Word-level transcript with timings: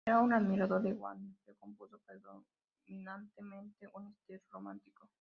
Era 0.07 0.19
un 0.19 0.33
admirador 0.33 0.81
de 0.81 0.93
Wagner, 0.93 1.35
pero 1.45 1.55
compuso 1.59 1.99
predominantemente 1.99 3.85
en 3.95 4.07
estilo 4.07 4.39
Romántico. 4.49 5.07